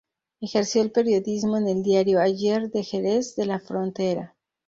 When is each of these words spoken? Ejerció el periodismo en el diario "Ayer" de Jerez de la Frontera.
Ejerció 0.39 0.81
el 0.81 0.91
periodismo 0.91 1.57
en 1.57 1.67
el 1.67 1.83
diario 1.83 2.19
"Ayer" 2.19 2.71
de 2.71 2.83
Jerez 2.83 3.35
de 3.35 3.45
la 3.45 3.59
Frontera. 3.59 4.35